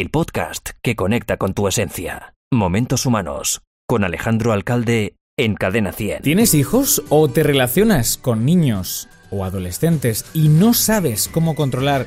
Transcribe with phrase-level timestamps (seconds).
[0.00, 2.34] el podcast que conecta con tu esencia.
[2.52, 6.22] Momentos Humanos, con Alejandro Alcalde en Cadena 100.
[6.22, 12.06] ¿Tienes hijos o te relacionas con niños o adolescentes y no sabes cómo controlar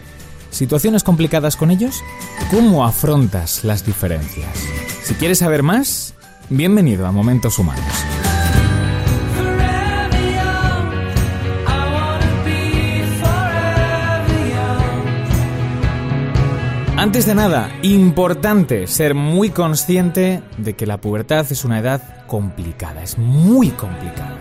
[0.52, 2.02] situaciones complicadas con ellos?
[2.50, 4.58] ¿Cómo afrontas las diferencias?
[5.04, 6.16] Si quieres saber más,
[6.50, 8.06] bienvenido a Momentos Humanos.
[17.02, 23.02] Antes de nada, importante ser muy consciente de que la pubertad es una edad complicada,
[23.02, 24.38] es muy complicada.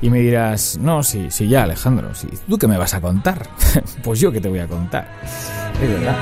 [0.00, 3.50] Y me dirás, no, sí, sí, ya Alejandro, sí, ¿tú qué me vas a contar?
[4.02, 5.06] pues yo qué te voy a contar.
[5.82, 6.16] Es verdad.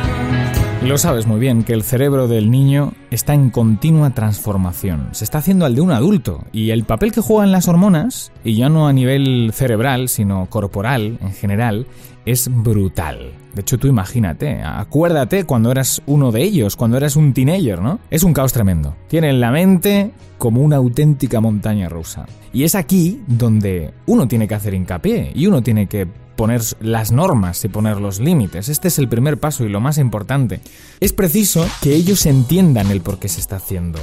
[0.85, 5.11] Lo sabes muy bien que el cerebro del niño está en continua transformación.
[5.13, 6.45] Se está haciendo al de un adulto.
[6.51, 11.19] Y el papel que juegan las hormonas, y ya no a nivel cerebral, sino corporal
[11.21, 11.87] en general,
[12.27, 13.31] es brutal.
[13.55, 18.01] De hecho, tú imagínate, acuérdate cuando eras uno de ellos, cuando eras un teenager, ¿no?
[18.11, 18.97] Es un caos tremendo.
[19.09, 22.27] Tienen la mente como una auténtica montaña rusa.
[22.53, 27.13] Y es aquí donde uno tiene que hacer hincapié y uno tiene que poner las
[27.13, 28.69] normas y poner los límites.
[28.69, 30.61] Este es el primer paso y lo más importante.
[31.01, 33.99] Es preciso que ellos entiendan el por qué se está haciendo.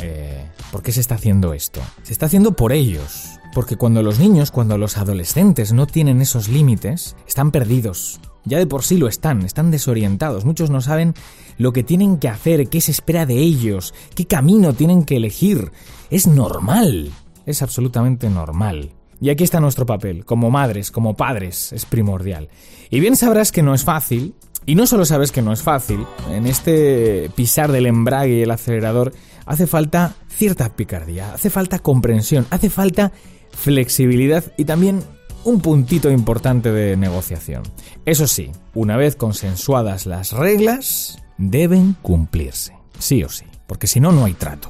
[0.00, 1.80] Eh, por qué se está haciendo esto.
[2.02, 3.30] Se está haciendo por ellos.
[3.54, 8.20] Porque cuando los niños, cuando los adolescentes no tienen esos límites, están perdidos.
[8.44, 10.44] Ya de por sí lo están, están desorientados.
[10.44, 11.14] Muchos no saben
[11.58, 15.72] lo que tienen que hacer, qué se espera de ellos, qué camino tienen que elegir.
[16.10, 17.10] Es normal.
[17.46, 18.92] Es absolutamente normal.
[19.20, 22.48] Y aquí está nuestro papel, como madres, como padres, es primordial.
[22.90, 24.34] Y bien sabrás que no es fácil,
[24.66, 28.50] y no solo sabes que no es fácil, en este pisar del embrague y el
[28.50, 29.12] acelerador
[29.46, 33.12] hace falta cierta picardía, hace falta comprensión, hace falta
[33.52, 35.02] flexibilidad y también
[35.44, 37.62] un puntito importante de negociación.
[38.04, 44.10] Eso sí, una vez consensuadas las reglas, deben cumplirse, sí o sí, porque si no,
[44.10, 44.68] no hay trato.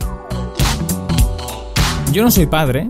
[2.12, 2.88] Yo no soy padre,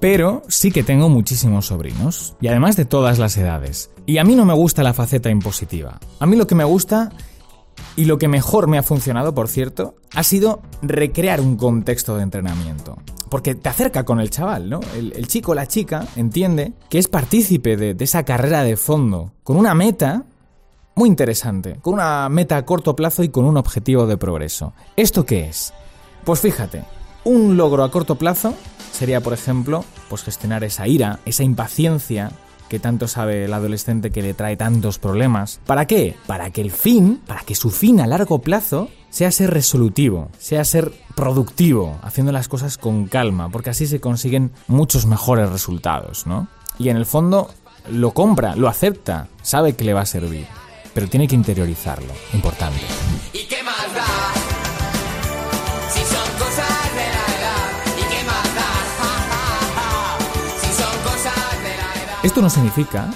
[0.00, 3.90] pero sí que tengo muchísimos sobrinos, y además de todas las edades.
[4.06, 5.98] Y a mí no me gusta la faceta impositiva.
[6.20, 7.10] A mí lo que me gusta,
[7.96, 12.22] y lo que mejor me ha funcionado, por cierto, ha sido recrear un contexto de
[12.22, 12.98] entrenamiento.
[13.28, 14.80] Porque te acerca con el chaval, ¿no?
[14.94, 19.56] El, chico la chica entiende que es partícipe de, de esa carrera de fondo, con
[19.56, 20.26] una meta
[20.94, 24.72] muy interesante, con una meta a corto plazo y con un objetivo de progreso.
[24.96, 25.74] ¿Esto qué es?
[26.24, 26.84] Pues fíjate,
[27.24, 28.54] un logro a corto plazo
[28.96, 32.32] sería, por ejemplo, pues gestionar esa ira, esa impaciencia
[32.68, 35.60] que tanto sabe el adolescente que le trae tantos problemas.
[35.66, 36.16] ¿Para qué?
[36.26, 40.64] Para que el fin, para que su fin a largo plazo sea ser resolutivo, sea
[40.64, 46.48] ser productivo, haciendo las cosas con calma, porque así se consiguen muchos mejores resultados, ¿no?
[46.78, 47.50] Y en el fondo
[47.90, 50.46] lo compra, lo acepta, sabe que le va a servir,
[50.92, 52.80] pero tiene que interiorizarlo, importante.
[62.26, 63.08] Esto no significa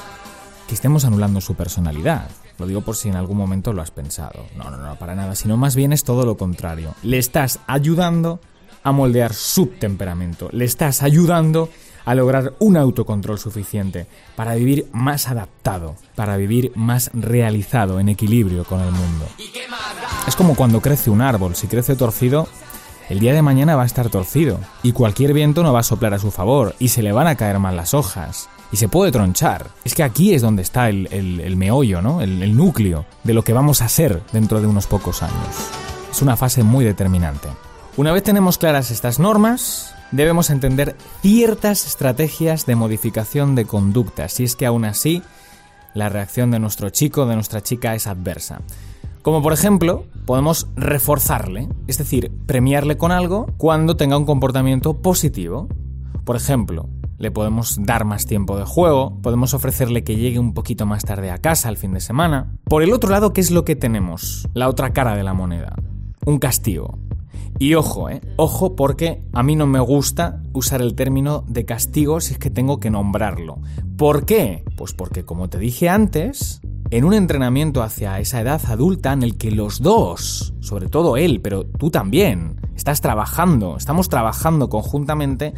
[0.68, 2.30] que estemos anulando su personalidad.
[2.60, 4.46] Lo digo por si en algún momento lo has pensado.
[4.56, 6.94] No, no, no, para nada, sino más bien es todo lo contrario.
[7.02, 8.38] Le estás ayudando
[8.84, 10.48] a moldear su temperamento.
[10.52, 11.70] Le estás ayudando
[12.04, 14.06] a lograr un autocontrol suficiente
[14.36, 19.26] para vivir más adaptado, para vivir más realizado, en equilibrio con el mundo.
[20.28, 21.56] Es como cuando crece un árbol.
[21.56, 22.46] Si crece torcido,
[23.10, 26.14] el día de mañana va a estar torcido y cualquier viento no va a soplar
[26.14, 29.10] a su favor y se le van a caer mal las hojas y se puede
[29.10, 29.66] tronchar.
[29.84, 32.22] Es que aquí es donde está el, meollo, ¿no?
[32.22, 35.56] El, el núcleo de lo que vamos a ser dentro de unos pocos años.
[36.08, 37.48] Es una fase muy determinante.
[37.96, 44.44] Una vez tenemos claras estas normas, debemos entender ciertas estrategias de modificación de conducta, si
[44.44, 45.24] es que aún así
[45.94, 48.60] la reacción de nuestro chico o de nuestra chica es adversa.
[49.22, 55.68] Como por ejemplo, podemos reforzarle, es decir, premiarle con algo cuando tenga un comportamiento positivo.
[56.24, 56.88] Por ejemplo,
[57.18, 61.30] le podemos dar más tiempo de juego, podemos ofrecerle que llegue un poquito más tarde
[61.30, 62.56] a casa el fin de semana.
[62.64, 64.48] Por el otro lado, ¿qué es lo que tenemos?
[64.54, 65.76] La otra cara de la moneda.
[66.24, 66.98] Un castigo.
[67.58, 72.22] Y ojo, eh, ojo porque a mí no me gusta usar el término de castigo
[72.22, 73.58] si es que tengo que nombrarlo.
[73.98, 74.64] ¿Por qué?
[74.76, 76.59] Pues porque como te dije antes,
[76.90, 81.40] en un entrenamiento hacia esa edad adulta en el que los dos, sobre todo él,
[81.40, 85.54] pero tú también, estás trabajando, estamos trabajando conjuntamente,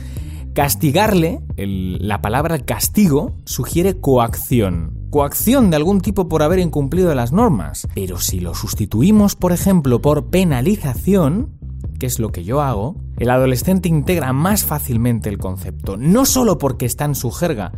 [0.54, 5.08] Castigarle, la palabra castigo, sugiere coacción.
[5.08, 7.88] Coacción de algún tipo por haber incumplido las normas.
[7.94, 11.52] Pero si lo sustituimos, por ejemplo, por penalización,
[11.98, 15.96] que es lo que yo hago, el adolescente integra más fácilmente el concepto.
[15.96, 17.72] No solo porque está en su jerga,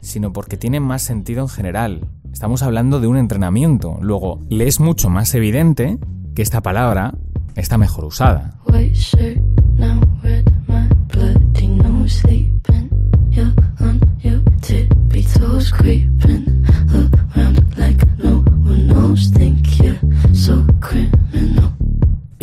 [0.00, 2.08] sino porque tiene más sentido en general.
[2.34, 3.96] Estamos hablando de un entrenamiento.
[4.02, 5.98] Luego, le es mucho más evidente
[6.34, 7.14] que esta palabra
[7.54, 8.54] está mejor usada.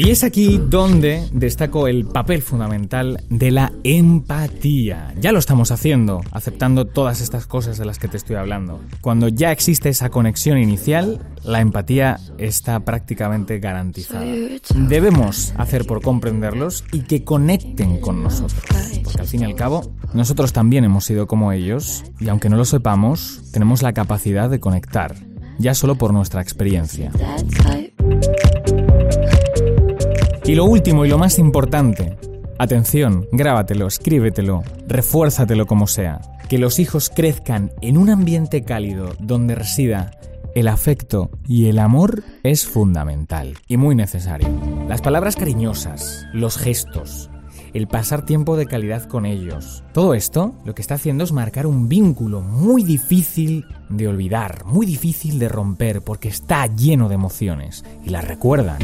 [0.03, 5.13] Y es aquí donde destaco el papel fundamental de la empatía.
[5.19, 8.79] Ya lo estamos haciendo, aceptando todas estas cosas de las que te estoy hablando.
[9.01, 14.25] Cuando ya existe esa conexión inicial, la empatía está prácticamente garantizada.
[14.73, 18.63] Debemos hacer por comprenderlos y que conecten con nosotros.
[19.03, 22.57] Porque al fin y al cabo, nosotros también hemos sido como ellos y aunque no
[22.57, 25.13] lo sepamos, tenemos la capacidad de conectar,
[25.59, 27.11] ya solo por nuestra experiencia.
[30.43, 32.17] Y lo último y lo más importante,
[32.57, 36.21] atención, grábatelo, escríbetelo, refuérzatelo como sea.
[36.49, 40.11] Que los hijos crezcan en un ambiente cálido donde resida
[40.55, 44.49] el afecto y el amor es fundamental y muy necesario.
[44.89, 47.29] Las palabras cariñosas, los gestos,
[47.73, 49.83] el pasar tiempo de calidad con ellos.
[49.93, 54.85] Todo esto lo que está haciendo es marcar un vínculo muy difícil de olvidar, muy
[54.85, 58.79] difícil de romper porque está lleno de emociones y las recuerdan.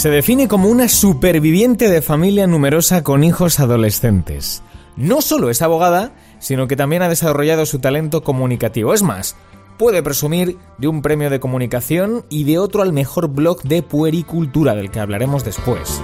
[0.00, 4.62] Se define como una superviviente de familia numerosa con hijos adolescentes.
[4.96, 8.94] No solo es abogada, sino que también ha desarrollado su talento comunicativo.
[8.94, 9.36] Es más,
[9.78, 14.74] puede presumir de un premio de comunicación y de otro al mejor blog de puericultura
[14.74, 16.00] del que hablaremos después.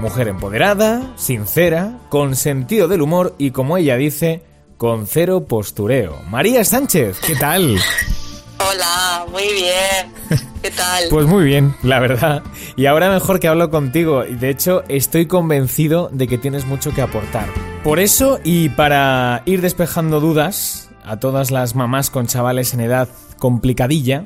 [0.00, 4.42] Mujer empoderada, sincera, con sentido del humor y como ella dice,
[4.78, 6.18] con cero postureo.
[6.28, 7.78] María Sánchez, ¿qué tal?
[8.58, 10.49] Hola, muy bien.
[10.62, 11.04] ¿Qué tal?
[11.08, 12.42] Pues muy bien, la verdad.
[12.76, 14.24] Y ahora mejor que hablo contigo.
[14.24, 17.46] De hecho, estoy convencido de que tienes mucho que aportar.
[17.82, 23.08] Por eso, y para ir despejando dudas a todas las mamás con chavales en edad
[23.38, 24.24] complicadilla,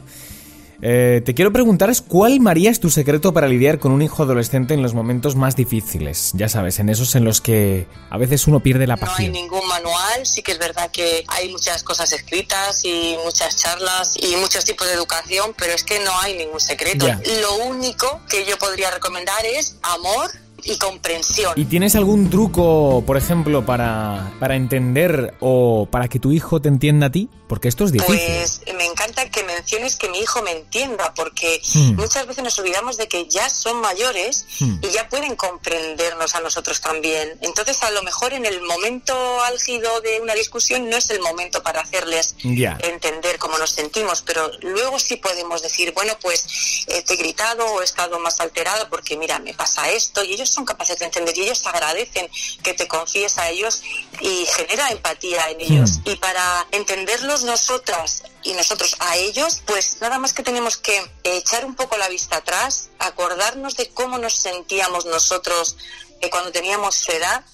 [0.87, 4.75] eh, te quiero preguntar cuál, María, es tu secreto para lidiar con un hijo adolescente
[4.75, 6.33] en los momentos más difíciles.
[6.35, 9.29] Ya sabes, en esos en los que a veces uno pierde la paciencia.
[9.31, 13.57] No hay ningún manual, sí que es verdad que hay muchas cosas escritas y muchas
[13.57, 17.07] charlas y muchos tipos de educación, pero es que no hay ningún secreto.
[17.41, 20.31] Lo único que yo podría recomendar es amor
[20.65, 21.53] y comprensión.
[21.57, 26.69] ¿Y tienes algún truco, por ejemplo, para, para entender o para que tu hijo te
[26.69, 27.29] entienda a ti?
[27.49, 28.17] Porque esto es difícil.
[28.17, 31.95] Pues me encanta que menciones que mi hijo me entienda, porque hmm.
[31.97, 34.77] muchas veces nos olvidamos de que ya son mayores hmm.
[34.83, 37.39] y ya pueden comprendernos a nosotros también.
[37.43, 41.63] Entonces, a lo mejor en el momento álgido de una discusión no es el momento
[41.63, 47.15] para hacerles entender cómo nos sentimos, pero luego sí podemos decir, bueno, pues eh, te
[47.15, 50.65] he gritado o he estado más alterado porque mira, me pasa esto y ellos son
[50.65, 52.29] capaces de entender y ellos agradecen
[52.63, 53.83] que te confíes a ellos
[54.21, 55.99] y genera empatía en ellos.
[55.99, 56.11] Hmm.
[56.11, 61.65] Y para entenderlos nosotras y nosotros a ellos, pues nada más que tenemos que echar
[61.65, 65.77] un poco la vista atrás, acordarnos de cómo nos sentíamos nosotros
[66.21, 67.45] eh, cuando teníamos su edad,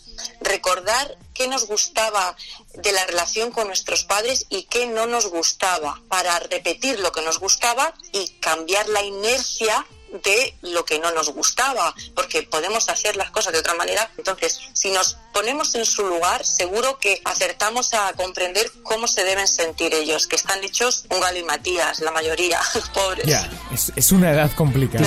[0.40, 2.36] recordar qué nos gustaba
[2.74, 7.22] de la relación con nuestros padres y qué no nos gustaba, para repetir lo que
[7.22, 13.16] nos gustaba y cambiar la inercia de lo que no nos gustaba, porque podemos hacer
[13.16, 14.10] las cosas de otra manera.
[14.18, 19.46] Entonces, si nos ponemos en su lugar, seguro que acertamos a comprender cómo se deben
[19.46, 22.60] sentir ellos, que están hechos un galimatías, la mayoría,
[22.94, 23.26] pobres.
[23.26, 23.48] Ya,
[23.96, 25.06] es, una edad complicada.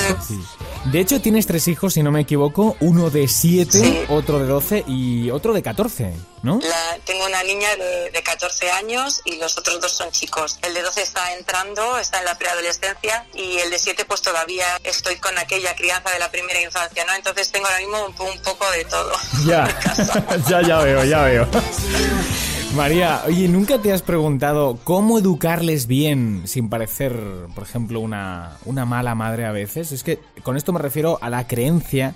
[0.85, 4.83] De hecho, tienes tres hijos, si no me equivoco, uno de siete, otro de doce
[4.85, 6.59] y otro de catorce, ¿no?
[7.05, 10.59] tengo una niña de, de, 14 años y los otros dos son chicos.
[10.61, 14.65] El de 12 está entrando, está en la preadolescencia y el de 7 pues todavía
[14.83, 17.13] estoy con aquella crianza de la primera infancia, ¿no?
[17.13, 19.11] Entonces tengo ahora mismo un, poco de todo.
[19.45, 19.67] Ya,
[20.49, 21.47] ya, ya veo, ya veo.
[22.75, 27.15] María, oye, ¿nunca te has preguntado cómo educarles bien sin parecer,
[27.53, 29.91] por ejemplo, una, una mala madre a veces?
[29.91, 32.15] Es que con esto me refiero a la creencia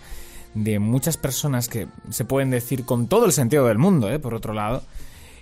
[0.56, 4.18] de muchas personas que se pueden decir con todo el sentido del mundo, ¿eh?
[4.18, 4.82] por otro lado.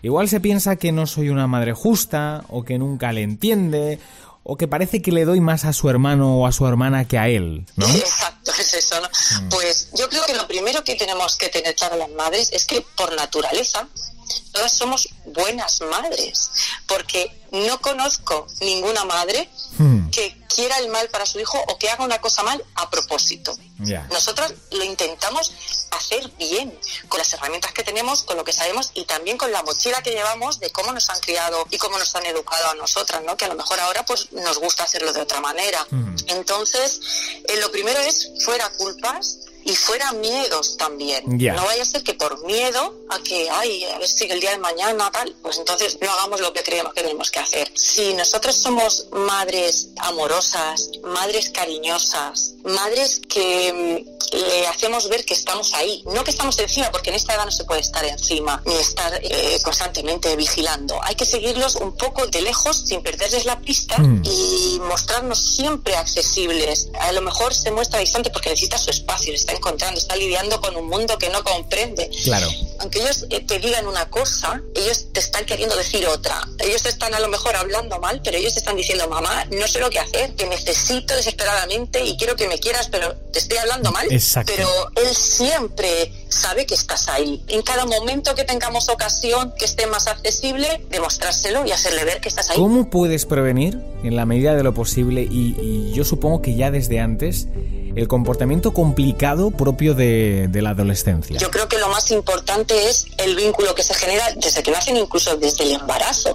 [0.02, 4.00] Igual se piensa que no soy una madre justa, o que nunca le entiende,
[4.44, 7.18] o que parece que le doy más a su hermano o a su hermana que
[7.18, 7.88] a él, ¿no?
[7.88, 9.08] Exacto, es eso, ¿no?
[9.08, 9.50] Mm.
[9.50, 12.86] Pues yo creo que lo primero que tenemos que tener claro las madres es que
[12.98, 13.88] por naturaleza
[14.52, 16.50] todas somos buenas madres,
[16.88, 20.10] porque no conozco ninguna madre hmm.
[20.10, 23.56] que quiera el mal para su hijo o que haga una cosa mal a propósito.
[24.10, 25.52] Nosotros lo intentamos
[25.92, 26.78] hacer bien,
[27.10, 30.12] con las herramientas que tenemos, con lo que sabemos y también con la mochila que
[30.12, 33.36] llevamos de cómo nos han criado y cómo nos han educado a nosotras, ¿no?
[33.36, 35.86] Que a lo mejor ahora pues nos gusta hacerlo de otra manera.
[35.90, 36.16] Hmm.
[36.28, 37.02] Entonces,
[37.48, 41.24] eh, lo primero es fuera culpas y fuera miedos también.
[41.26, 44.52] No vaya a ser que por miedo a que, ay, a ver si el día
[44.52, 47.72] de mañana tal, pues entonces no hagamos lo que creemos que tenemos que hacer.
[47.74, 55.74] Si nosotros somos madres amorosas, madres cariñosas, madres que mm, le hacemos ver que estamos
[55.74, 58.76] ahí, no que estamos encima, porque en esta edad no se puede estar encima ni
[58.76, 61.02] estar eh, constantemente vigilando.
[61.04, 64.22] Hay que seguirlos un poco de lejos sin perderles la pista mm.
[64.26, 66.90] y mostrarnos siempre accesibles.
[67.00, 70.76] A lo mejor se muestra distante porque necesita su espacio, está encontrando, está lidiando con
[70.76, 72.10] un mundo que no comprende.
[72.24, 72.48] Claro.
[72.80, 76.42] Aunque ellos eh, te digan una cosa, ellos te están queriendo decir otra.
[76.60, 79.80] Ellos están a lo mejor hablando mal, pero ellos te están diciendo, mamá, no sé
[79.80, 83.92] lo que hacer, te necesito desesperadamente y quiero que me quieras, pero te estoy hablando
[83.92, 84.08] mal.
[84.12, 84.54] Exacto.
[84.56, 87.44] Pero él siempre sabe que estás ahí.
[87.48, 92.30] En cada momento que tengamos ocasión que esté más accesible, demostrárselo y hacerle ver que
[92.30, 92.58] estás ahí.
[92.58, 96.72] ¿Cómo puedes prevenir, en la medida de lo posible, y, y yo supongo que ya
[96.72, 97.48] desde antes,
[97.96, 101.38] el comportamiento complicado propio de, la adolescencia?
[101.38, 104.98] Yo creo que lo más importante es el vínculo que se genera desde que nacen,
[104.98, 106.34] incluso desde el embarazo.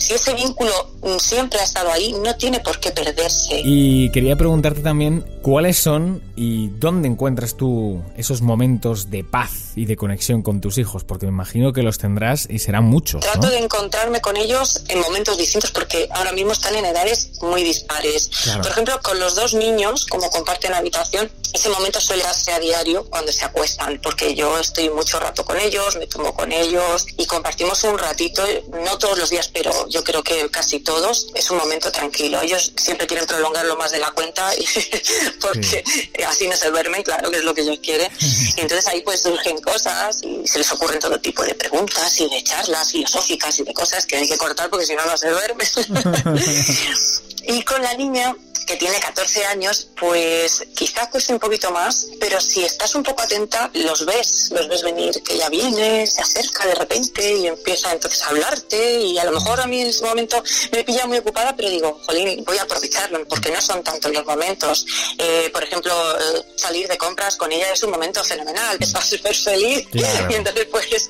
[0.00, 0.72] Si ese vínculo
[1.18, 3.60] siempre ha estado ahí, no tiene por qué perderse.
[3.64, 9.84] Y quería preguntarte también cuáles son y dónde encuentras tú esos momentos de paz y
[9.84, 13.20] de conexión con tus hijos, porque me imagino que los tendrás y serán muchos.
[13.20, 17.62] Trato de encontrarme con ellos en momentos distintos porque ahora mismo están en edades muy
[17.62, 18.30] dispares.
[18.56, 23.04] Por ejemplo, con los dos niños, como comparten habitación, ese momento suele darse a diario
[23.10, 27.26] cuando se acuestan, porque yo estoy mucho rato con ellos, me tomo con ellos y
[27.26, 28.42] compartimos un ratito,
[28.84, 32.40] no todos los días, pero yo creo que casi todos, es un momento tranquilo.
[32.40, 34.50] Ellos siempre quieren prolongarlo más de la cuenta
[35.40, 35.84] porque
[36.26, 38.10] así no se duermen, claro que es lo que ellos quieren.
[38.56, 42.28] Y entonces ahí pues surgen cosas y se les ocurren todo tipo de preguntas y
[42.28, 45.28] de charlas filosóficas y de cosas que hay que cortar porque si no no se
[45.30, 45.66] duermen.
[47.46, 48.34] y con la niña
[48.70, 53.22] que tiene 14 años, pues quizás cueste un poquito más, pero si estás un poco
[53.22, 57.92] atenta, los ves, los ves venir, que ya viene, se acerca de repente y empieza
[57.92, 61.18] entonces a hablarte y a lo mejor a mí en ese momento me pilla muy
[61.18, 64.86] ocupada, pero digo, jolín, voy a aprovecharlo porque no son tantos los momentos.
[65.18, 69.34] Eh, por ejemplo, eh, salir de compras con ella es un momento fenomenal, está súper
[69.34, 70.86] feliz y entonces pues,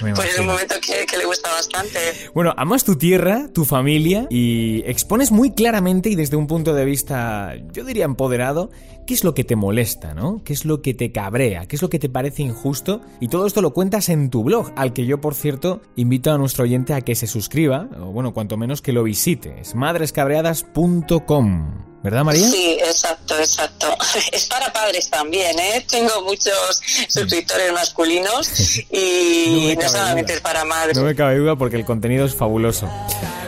[0.00, 2.30] pues es un momento que, que le gusta bastante.
[2.34, 6.84] Bueno, amas tu tierra, tu familia y expones muy claramente y desde un punto de
[6.84, 8.70] vista, yo diría empoderado,
[9.06, 10.42] qué es lo que te molesta, ¿no?
[10.44, 11.66] ¿Qué es lo que te cabrea?
[11.66, 13.00] ¿Qué es lo que te parece injusto?
[13.20, 16.38] Y todo esto lo cuentas en tu blog, al que yo, por cierto, invito a
[16.38, 19.60] nuestro oyente a que se suscriba, o bueno, cuanto menos que lo visite.
[19.60, 21.84] Es madrescabreadas.com.
[22.02, 22.50] ¿Verdad, María?
[22.50, 23.86] Sí, exacto, exacto.
[24.32, 25.84] Es para padres también, ¿eh?
[25.88, 30.98] Tengo muchos suscriptores masculinos y no, solamente es para madres.
[30.98, 32.90] No me cabe duda porque el contenido es fabuloso.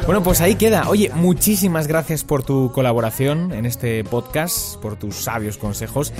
[0.06, 0.88] Bueno, pues ahí queda.
[0.88, 6.12] Oye, muchísimas gracias por tu colaboración en este podcast, por tus sabios consejos.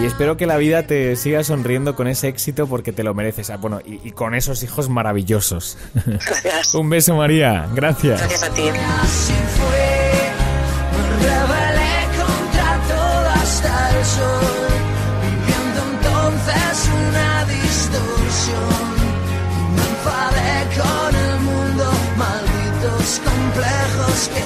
[0.00, 3.50] Y espero que la vida te siga sonriendo con ese éxito porque te lo mereces.
[3.50, 5.78] Ah, bueno, y, con esos hijos maravillosos.
[6.04, 6.74] Gracias.
[6.74, 7.68] Un beso, María.
[7.72, 8.18] Gracias.
[8.18, 8.62] Gracias a ti.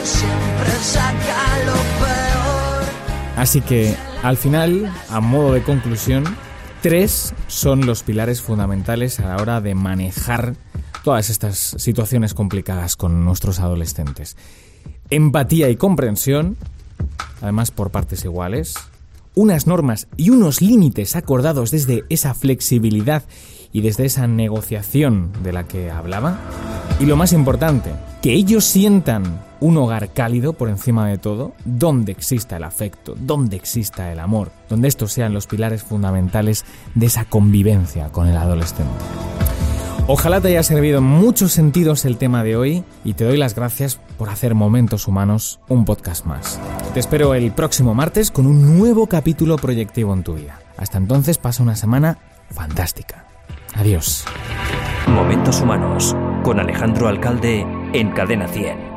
[0.05, 2.85] Siempre saca lo peor.
[3.37, 6.25] Así que, al final, a modo de conclusión,
[6.83, 10.55] tres son los pilares fundamentales a la hora de manejar
[11.03, 14.37] todas estas situaciones complicadas con nuestros adolescentes.
[15.11, 16.57] Empatía y comprensión,
[17.43, 18.75] además por partes iguales,
[19.35, 23.25] unas normas y unos límites acordados desde esa flexibilidad
[23.73, 26.39] y desde esa negociación de la que hablaba.
[27.01, 27.91] Y lo más importante,
[28.23, 33.57] que ellos sientan un hogar cálido por encima de todo, donde exista el afecto, donde
[33.57, 38.93] exista el amor, donde estos sean los pilares fundamentales de esa convivencia con el adolescente.
[40.07, 43.55] Ojalá te haya servido en muchos sentidos el tema de hoy y te doy las
[43.55, 46.61] gracias por hacer Momentos Humanos un podcast más.
[46.93, 50.61] Te espero el próximo martes con un nuevo capítulo proyectivo en tu vida.
[50.77, 52.19] Hasta entonces pasa una semana
[52.51, 53.25] fantástica.
[53.75, 54.27] Adiós.
[55.09, 58.94] Momentos Humanos con Alejandro Alcalde en Cadena 100.